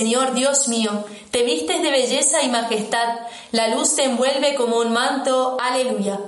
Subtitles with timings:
[0.00, 3.18] Señor Dios mío, te vistes de belleza y majestad,
[3.52, 5.58] la luz te envuelve como un manto.
[5.60, 6.18] Aleluya.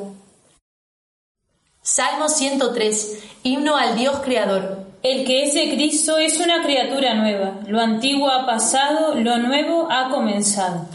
[1.81, 4.85] Salmo 103, himno al Dios Creador.
[5.03, 9.89] El que es de Cristo es una criatura nueva, lo antiguo ha pasado, lo nuevo
[9.91, 10.87] ha comenzado.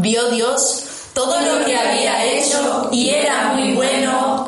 [0.00, 4.39] Vio Dios todo lo que había hecho y era muy bueno.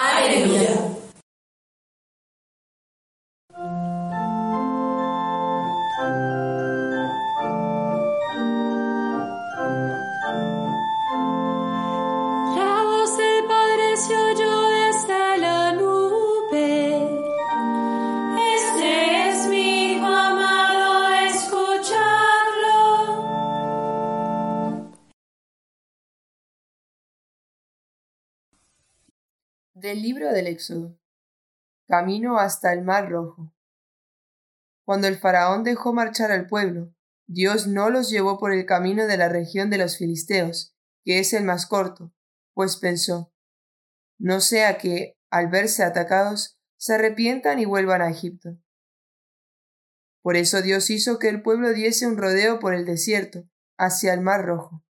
[30.31, 30.99] Del Éxodo.
[31.89, 33.53] Camino hasta el Mar Rojo.
[34.85, 36.95] Cuando el faraón dejó marchar al pueblo,
[37.27, 41.33] Dios no los llevó por el camino de la región de los filisteos, que es
[41.33, 42.13] el más corto,
[42.55, 43.33] pues pensó,
[44.19, 48.57] no sea que, al verse atacados, se arrepientan y vuelvan a Egipto.
[50.23, 54.21] Por eso Dios hizo que el pueblo diese un rodeo por el desierto, hacia el
[54.21, 54.85] Mar Rojo.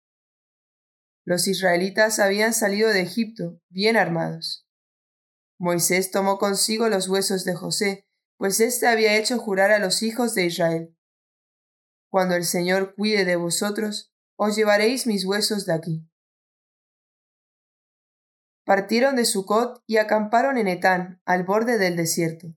[1.25, 4.67] Los israelitas habían salido de Egipto bien armados.
[5.61, 8.07] Moisés tomó consigo los huesos de José,
[8.39, 10.97] pues éste había hecho jurar a los hijos de Israel.
[12.09, 16.11] Cuando el Señor cuide de vosotros, os llevaréis mis huesos de aquí.
[18.65, 22.57] Partieron de Sucot y acamparon en Etán, al borde del desierto.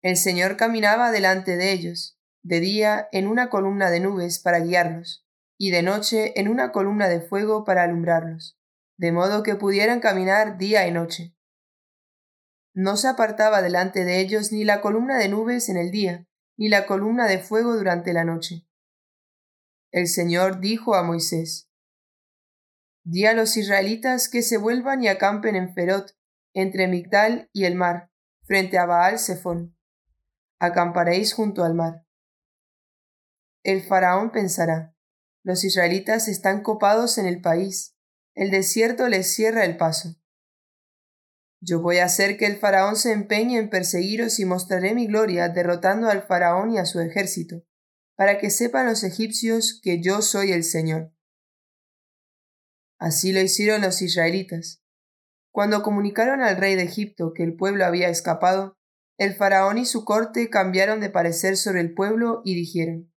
[0.00, 5.26] El Señor caminaba delante de ellos, de día en una columna de nubes para guiarlos,
[5.58, 8.56] y de noche en una columna de fuego para alumbrarlos,
[8.96, 11.35] de modo que pudieran caminar día y noche.
[12.76, 16.26] No se apartaba delante de ellos ni la columna de nubes en el día,
[16.58, 18.68] ni la columna de fuego durante la noche.
[19.92, 21.70] El Señor dijo a Moisés,
[23.02, 26.14] Di a los israelitas que se vuelvan y acampen en Ferot,
[26.52, 28.10] entre Migdal y el mar,
[28.42, 29.74] frente a Baal Zephón.
[30.58, 32.04] Acamparéis junto al mar.
[33.62, 34.94] El faraón pensará,
[35.42, 37.96] los israelitas están copados en el país,
[38.34, 40.20] el desierto les cierra el paso.
[41.60, 45.48] Yo voy a hacer que el faraón se empeñe en perseguiros y mostraré mi gloria
[45.48, 47.64] derrotando al faraón y a su ejército,
[48.14, 51.12] para que sepan los egipcios que yo soy el Señor.
[52.98, 54.82] Así lo hicieron los israelitas.
[55.50, 58.76] Cuando comunicaron al rey de Egipto que el pueblo había escapado,
[59.18, 63.12] el faraón y su corte cambiaron de parecer sobre el pueblo y dijeron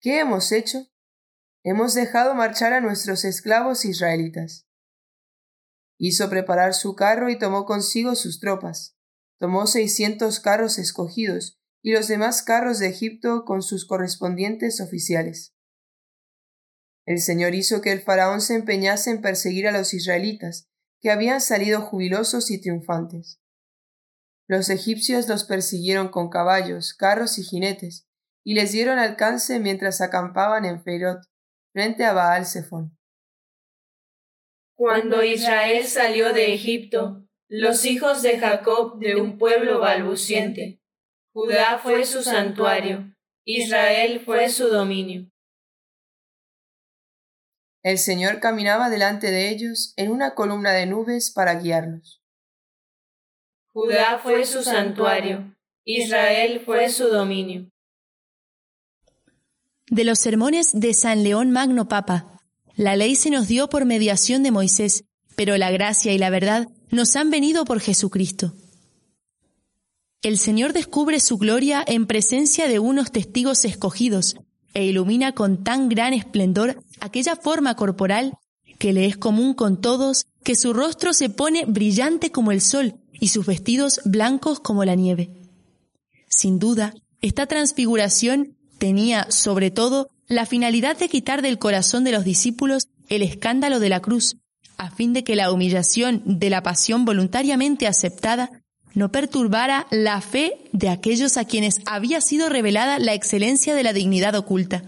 [0.00, 0.86] ¿Qué hemos hecho?
[1.64, 4.67] Hemos dejado marchar a nuestros esclavos israelitas.
[5.98, 8.96] Hizo preparar su carro y tomó consigo sus tropas.
[9.38, 15.54] Tomó seiscientos carros escogidos y los demás carros de Egipto con sus correspondientes oficiales.
[17.04, 20.68] El Señor hizo que el faraón se empeñase en perseguir a los israelitas,
[21.00, 23.40] que habían salido jubilosos y triunfantes.
[24.46, 28.06] Los egipcios los persiguieron con caballos, carros y jinetes,
[28.44, 31.22] y les dieron alcance mientras acampaban en Feirot,
[31.72, 32.46] frente a Baal.
[34.78, 40.80] Cuando Israel salió de Egipto, los hijos de Jacob de un pueblo balbuciente.
[41.32, 43.12] Judá fue su santuario,
[43.44, 45.28] Israel fue su dominio.
[47.82, 52.22] El Señor caminaba delante de ellos en una columna de nubes para guiarlos.
[53.72, 57.68] Judá fue su santuario, Israel fue su dominio.
[59.90, 62.37] De los sermones de San León Magno Papa,
[62.78, 65.02] la ley se nos dio por mediación de Moisés,
[65.34, 68.54] pero la gracia y la verdad nos han venido por Jesucristo.
[70.22, 74.36] El Señor descubre su gloria en presencia de unos testigos escogidos
[74.74, 78.38] e ilumina con tan gran esplendor aquella forma corporal
[78.78, 82.94] que le es común con todos, que su rostro se pone brillante como el sol
[83.12, 85.30] y sus vestidos blancos como la nieve.
[86.28, 92.24] Sin duda, esta transfiguración tenía, sobre todo, la finalidad de quitar del corazón de los
[92.24, 94.36] discípulos el escándalo de la cruz,
[94.76, 98.50] a fin de que la humillación de la pasión voluntariamente aceptada
[98.94, 103.92] no perturbara la fe de aquellos a quienes había sido revelada la excelencia de la
[103.92, 104.84] dignidad oculta.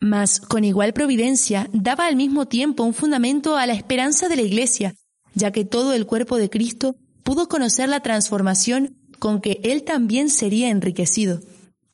[0.00, 4.42] Mas con igual providencia daba al mismo tiempo un fundamento a la esperanza de la
[4.42, 4.94] Iglesia,
[5.34, 10.28] ya que todo el cuerpo de Cristo pudo conocer la transformación con que Él también
[10.28, 11.40] sería enriquecido,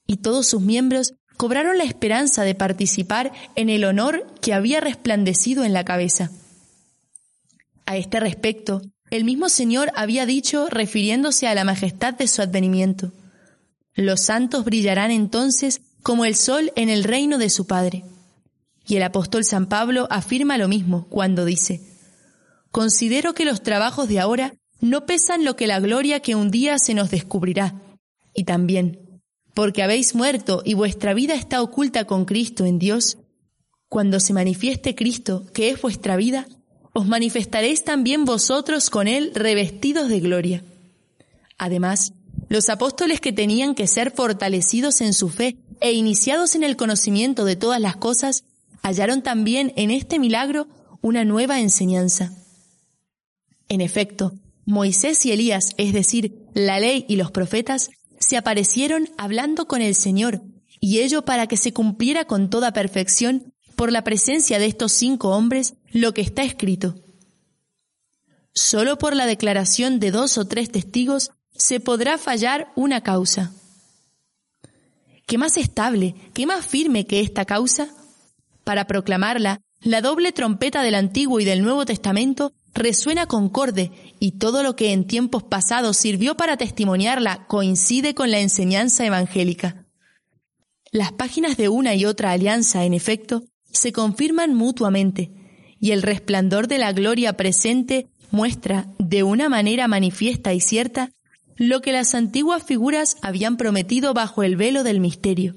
[0.06, 5.64] y todos sus miembros cobraron la esperanza de participar en el honor que había resplandecido
[5.64, 6.30] en la cabeza.
[7.86, 13.10] A este respecto, el mismo Señor había dicho refiriéndose a la majestad de su advenimiento.
[13.94, 18.04] Los santos brillarán entonces como el sol en el reino de su Padre.
[18.86, 21.80] Y el apóstol San Pablo afirma lo mismo cuando dice,
[22.70, 26.78] Considero que los trabajos de ahora no pesan lo que la gloria que un día
[26.78, 27.80] se nos descubrirá.
[28.34, 29.09] Y también,
[29.54, 33.18] porque habéis muerto y vuestra vida está oculta con Cristo en Dios,
[33.88, 36.46] Cuando se manifieste Cristo, que es vuestra vida,
[36.92, 40.64] os manifestaréis también vosotros con Él revestidos de gloria.
[41.58, 42.12] Además,
[42.48, 47.44] los apóstoles que tenían que ser fortalecidos en su fe e iniciados en el conocimiento
[47.44, 48.44] de todas las cosas,
[48.82, 50.68] hallaron también en este milagro
[51.00, 52.32] una nueva enseñanza.
[53.68, 54.34] En efecto,
[54.66, 59.96] Moisés y Elías, es decir, la ley y los profetas, se aparecieron hablando con el
[59.96, 60.42] Señor,
[60.78, 65.30] y ello para que se cumpliera con toda perfección, por la presencia de estos cinco
[65.30, 66.94] hombres, lo que está escrito.
[68.52, 73.52] Solo por la declaración de dos o tres testigos se podrá fallar una causa.
[75.26, 77.88] ¿Qué más estable, qué más firme que esta causa?
[78.64, 84.62] Para proclamarla, la doble trompeta del Antiguo y del Nuevo Testamento resuena concorde y todo
[84.62, 89.86] lo que en tiempos pasados sirvió para testimoniarla coincide con la enseñanza evangélica.
[90.92, 95.32] Las páginas de una y otra alianza, en efecto, se confirman mutuamente,
[95.78, 101.10] y el resplandor de la gloria presente muestra, de una manera manifiesta y cierta,
[101.56, 105.56] lo que las antiguas figuras habían prometido bajo el velo del misterio.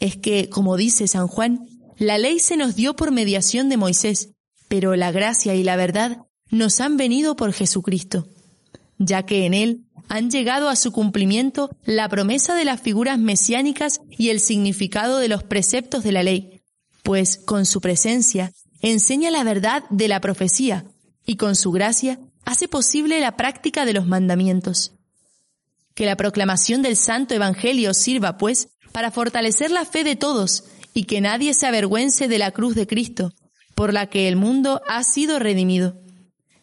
[0.00, 4.31] Es que, como dice San Juan, la ley se nos dio por mediación de Moisés,
[4.72, 8.26] pero la gracia y la verdad nos han venido por Jesucristo,
[8.96, 14.00] ya que en él han llegado a su cumplimiento la promesa de las figuras mesiánicas
[14.08, 16.62] y el significado de los preceptos de la ley,
[17.02, 20.86] pues con su presencia enseña la verdad de la profecía
[21.26, 24.92] y con su gracia hace posible la práctica de los mandamientos.
[25.94, 30.64] Que la proclamación del Santo Evangelio sirva, pues, para fortalecer la fe de todos
[30.94, 33.34] y que nadie se avergüence de la cruz de Cristo,
[33.74, 35.96] por la que el mundo ha sido redimido.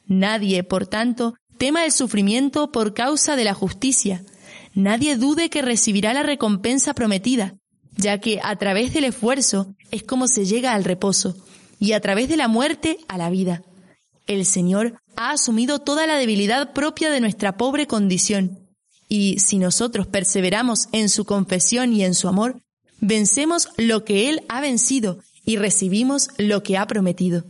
[0.06, 4.24] Nadie, por tanto, tema el sufrimiento por causa de la justicia.
[4.74, 7.56] Nadie dude que recibirá la recompensa prometida,
[7.96, 11.36] ya que a través del esfuerzo es como se llega al reposo,
[11.80, 13.64] y a través de la muerte a la vida.
[14.28, 18.60] El Señor ha asumido toda la debilidad propia de nuestra pobre condición,
[19.08, 22.62] y si nosotros perseveramos en su confesión y en su amor,
[23.02, 27.44] vencemos lo que Él ha vencido y recibimos lo que ha prometido.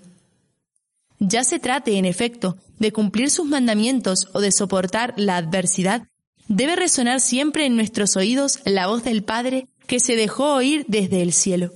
[1.19, 6.07] Ya se trate, en efecto, de cumplir sus mandamientos o de soportar la adversidad,
[6.47, 11.21] debe resonar siempre en nuestros oídos la voz del Padre que se dejó oír desde
[11.21, 11.73] el cielo.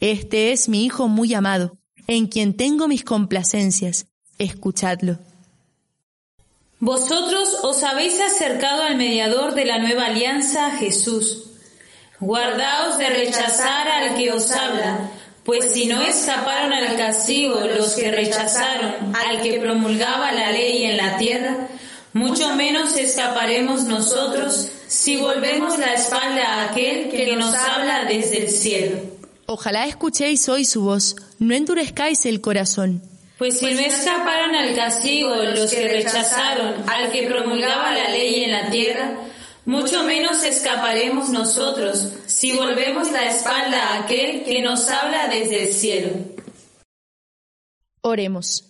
[0.00, 4.06] Este es mi Hijo muy amado, en quien tengo mis complacencias.
[4.38, 5.18] Escuchadlo.
[6.80, 11.42] Vosotros os habéis acercado al mediador de la nueva alianza, Jesús.
[12.20, 15.10] Guardaos de rechazar al que os habla,
[15.46, 20.96] pues si no escaparon al castigo los que rechazaron al que promulgaba la ley en
[20.96, 21.68] la tierra,
[22.12, 28.50] mucho menos escaparemos nosotros si volvemos la espalda a aquel que nos habla desde el
[28.50, 28.98] cielo.
[29.46, 33.00] Ojalá escuchéis hoy su voz, no endurezcáis el corazón.
[33.38, 38.50] Pues si no escaparon al castigo los que rechazaron al que promulgaba la ley en
[38.50, 39.12] la tierra,
[39.66, 45.74] mucho menos escaparemos nosotros si volvemos la espalda a aquel que nos habla desde el
[45.74, 46.10] cielo.
[48.00, 48.64] Oremos.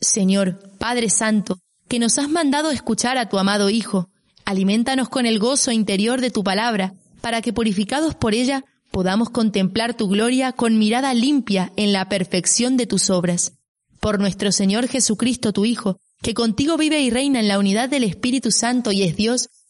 [0.00, 4.08] Señor, Padre Santo, que nos has mandado escuchar a tu amado Hijo,
[4.44, 9.94] aliméntanos con el gozo interior de tu palabra, para que purificados por ella podamos contemplar
[9.94, 13.52] tu gloria con mirada limpia en la perfección de tus obras
[14.02, 18.02] por nuestro Señor Jesucristo, tu Hijo, que contigo vive y reina en la unidad del
[18.02, 19.48] Espíritu Santo y es Dios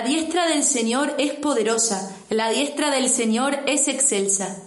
[0.00, 4.62] La diestra del Señor es poderosa, la diestra del Señor es excelsa.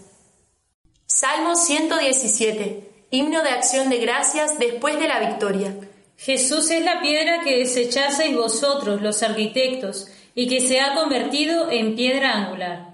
[1.08, 5.76] Salmo 117, himno de acción de gracias después de la victoria.
[6.18, 11.96] Jesús es la piedra que desechasteis vosotros, los arquitectos, y que se ha convertido en
[11.96, 12.93] piedra angular.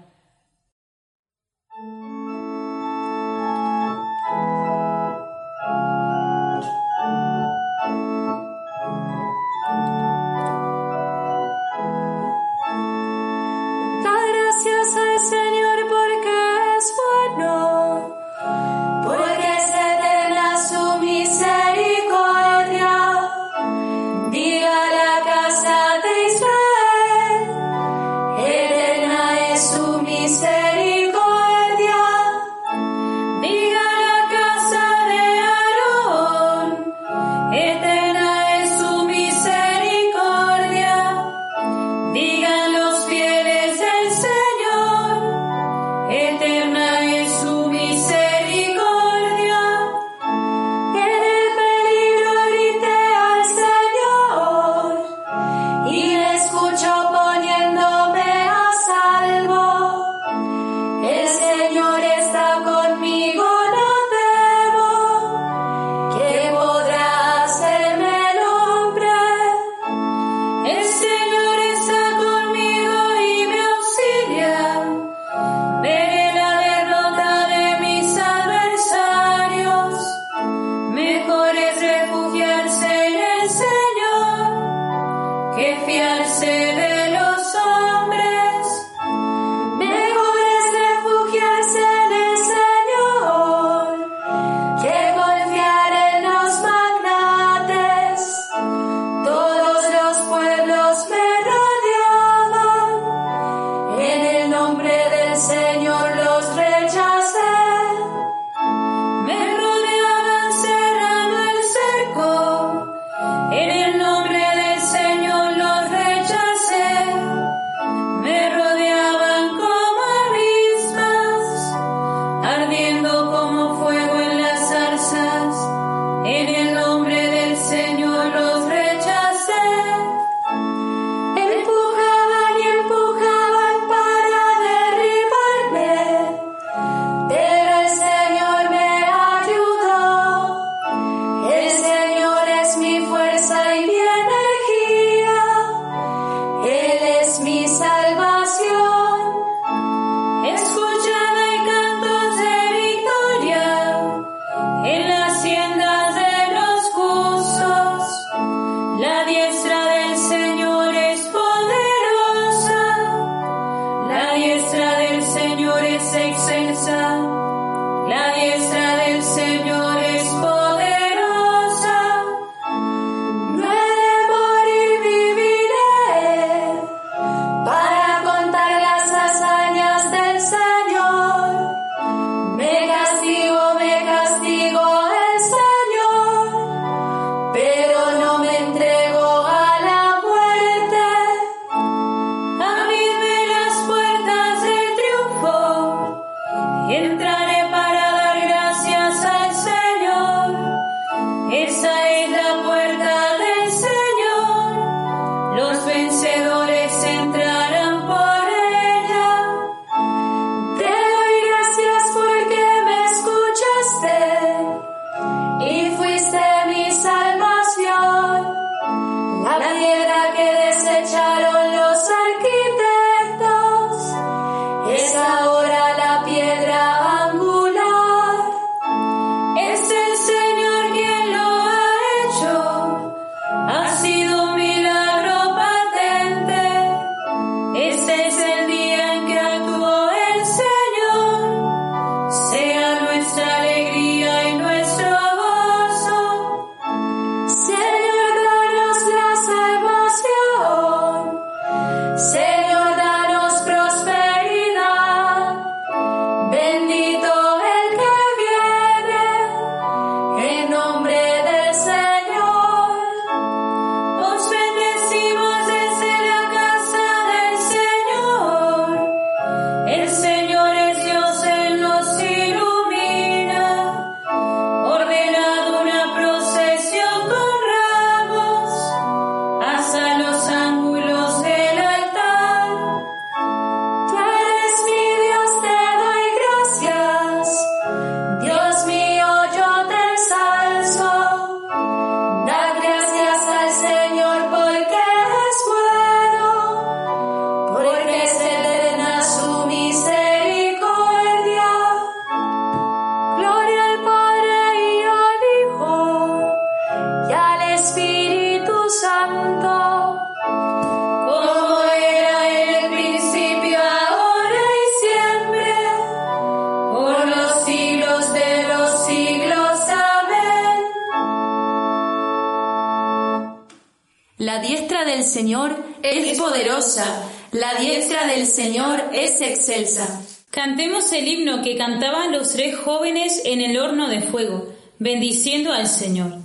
[326.50, 330.20] poderosa, la diestra del Señor es excelsa.
[330.50, 335.86] Cantemos el himno que cantaban los tres jóvenes en el horno de fuego, bendiciendo al
[335.86, 336.38] Señor.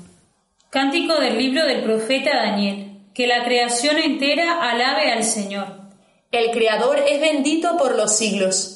[0.70, 2.92] Cántico del libro del profeta Daniel.
[3.16, 5.68] Que la creación entera alabe al Señor.
[6.32, 8.75] El Creador es bendito por los siglos.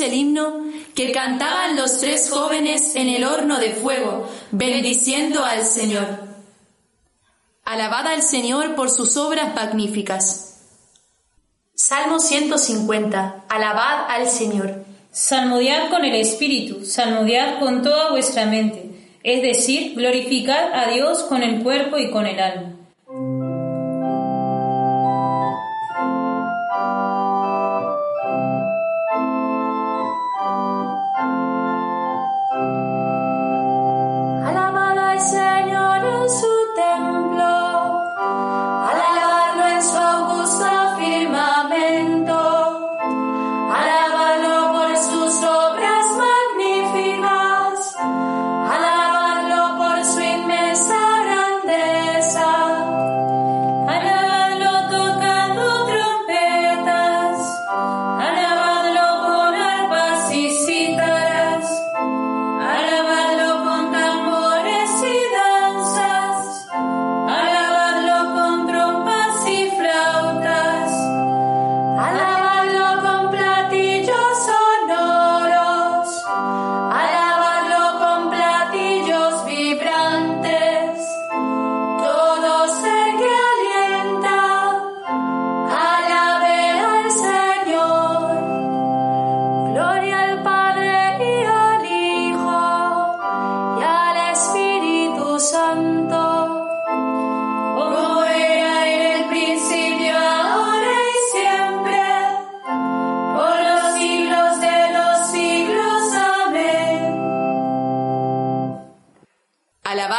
[0.00, 6.06] el himno que cantaban los tres jóvenes en el horno de fuego, bendiciendo al Señor.
[7.64, 10.58] Alabad al Señor por sus obras magníficas.
[11.74, 13.44] Salmo 150.
[13.48, 14.84] Alabad al Señor.
[15.12, 21.42] Salmodiad con el Espíritu, salmodiad con toda vuestra mente, es decir, glorificad a Dios con
[21.42, 22.79] el cuerpo y con el alma.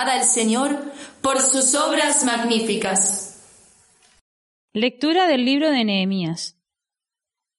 [0.02, 3.40] Alabad al Señor por sus obras magníficas.
[4.74, 6.58] Lectura del libro de Nehemías.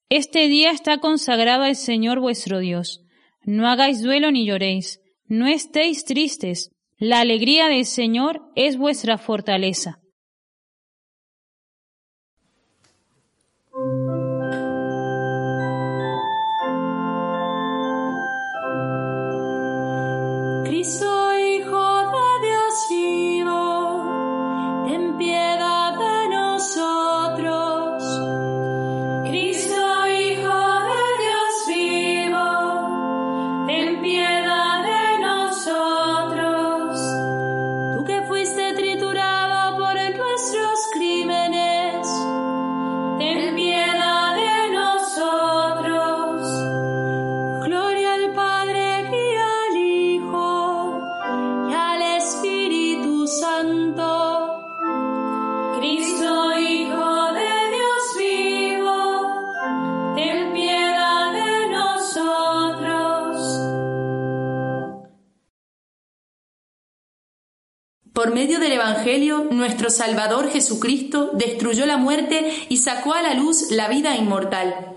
[0.08, 3.04] Este día está consagrado al Señor vuestro Dios.
[3.44, 6.70] No hagáis duelo ni lloréis, no estéis tristes.
[6.98, 10.00] La alegría del Señor es vuestra fortaleza.
[20.64, 21.11] Cristo,
[68.22, 73.72] Por medio del Evangelio, nuestro Salvador Jesucristo destruyó la muerte y sacó a la luz
[73.72, 74.91] la vida inmortal.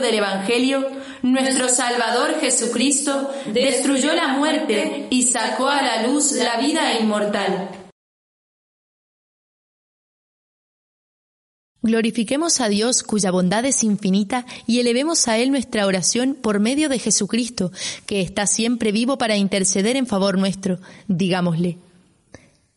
[0.00, 0.86] Del Evangelio,
[1.22, 7.70] nuestro Salvador Jesucristo destruyó la muerte y sacó a la luz la vida inmortal.
[11.80, 16.88] Glorifiquemos a Dios cuya bondad es infinita y elevemos a Él nuestra oración por medio
[16.88, 17.72] de Jesucristo,
[18.04, 20.80] que está siempre vivo para interceder en favor nuestro.
[21.06, 21.78] Digámosle,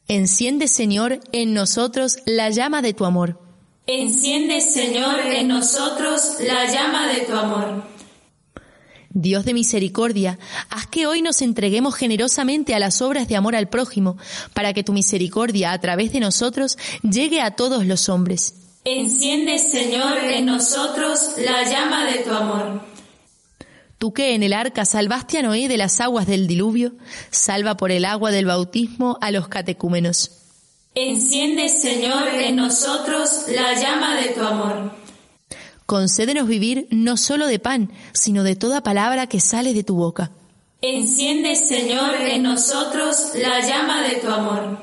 [0.07, 3.50] enciende Señor en nosotros la llama de tu amor.
[3.87, 7.83] Enciende, Señor, en nosotros la llama de tu amor.
[9.09, 13.67] Dios de misericordia, haz que hoy nos entreguemos generosamente a las obras de amor al
[13.67, 14.17] prójimo,
[14.53, 18.53] para que tu misericordia a través de nosotros llegue a todos los hombres.
[18.85, 22.81] Enciende, Señor, en nosotros la llama de tu amor.
[23.97, 26.93] Tú que en el arca salvaste a Noé de las aguas del diluvio,
[27.31, 30.40] salva por el agua del bautismo a los catecúmenos.
[30.93, 34.91] Enciende, Señor, en nosotros la llama de tu amor.
[35.85, 40.31] Concédenos vivir no solo de pan, sino de toda palabra que sale de tu boca.
[40.81, 44.79] Enciende, Señor, en nosotros la llama de tu amor.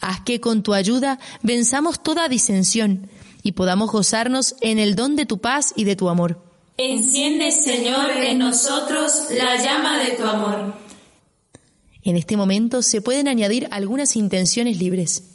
[0.00, 3.08] Haz que con tu ayuda venzamos toda disensión
[3.44, 6.42] y podamos gozarnos en el don de tu paz y de tu amor.
[6.76, 10.83] Enciende, Señor, en nosotros la llama de tu amor.
[12.04, 15.33] En este momento se pueden añadir algunas intenciones libres.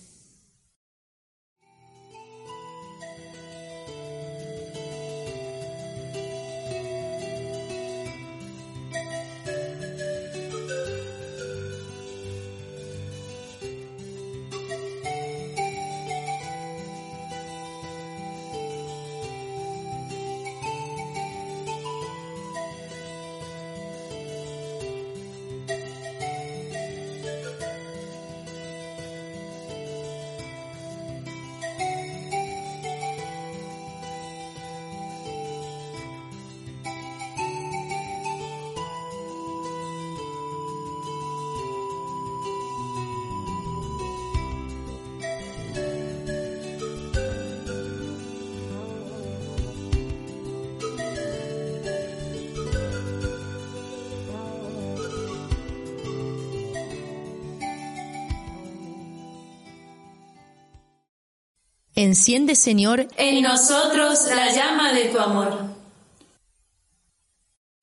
[62.01, 65.65] Enciende, Señor, En nosotros la llama de tu amor.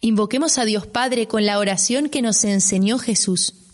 [0.00, 3.65] invoquemos a Dios Padre con la oración que nos enseñó Jesús.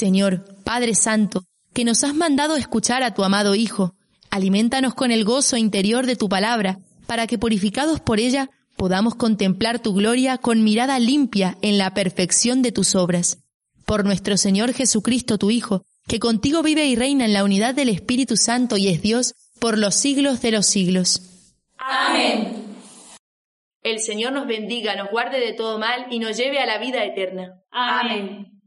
[0.00, 1.44] Señor, Padre Santo,
[1.74, 3.96] que nos has mandado escuchar a tu amado Hijo,
[4.30, 8.48] alimentanos con el gozo interior de tu palabra, para que purificados por ella
[8.78, 13.40] podamos contemplar tu gloria con mirada limpia en la perfección de tus obras.
[13.84, 17.90] Por nuestro Señor Jesucristo, tu Hijo, que contigo vive y reina en la unidad del
[17.90, 21.20] Espíritu Santo y es Dios por los siglos de los siglos.
[21.76, 22.54] Amén.
[23.82, 27.04] El Señor nos bendiga, nos guarde de todo mal y nos lleve a la vida
[27.04, 27.60] eterna.
[27.70, 28.59] Amén.